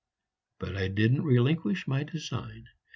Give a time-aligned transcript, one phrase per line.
[0.57, 2.69] But I didn't relinquish my design.